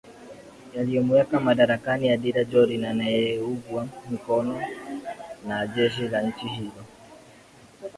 [0.75, 4.61] yaliomweka madarakani adira jorin anayeugwa mkono
[5.47, 6.83] na jeshi la nchi hiyo